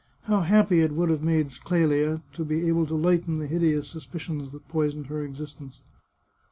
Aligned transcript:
How 0.23 0.41
happy 0.41 0.79
it 0.81 0.93
would 0.93 1.09
have 1.09 1.21
made 1.21 1.49
Clelia 1.63 2.23
to 2.33 2.43
be 2.43 2.67
able 2.67 2.87
to 2.87 2.95
lighten 2.95 3.37
the 3.37 3.45
hideous 3.45 3.87
suspicions 3.87 4.51
that 4.51 4.67
poisoned 4.67 5.05
her 5.05 5.23
existence. 5.23 5.81